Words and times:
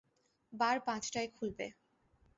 বার 0.53 0.77
পাঁচটায় 0.79 1.29
খুলবে। 1.29 1.67